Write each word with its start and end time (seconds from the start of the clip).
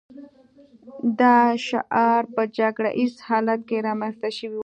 دا 1.19 1.37
شعار 1.67 2.23
په 2.35 2.43
جګړه 2.57 2.89
ییز 3.01 3.15
حالت 3.29 3.59
کې 3.67 3.85
رامنځته 3.87 4.29
شوی 4.37 4.55
و 4.57 4.59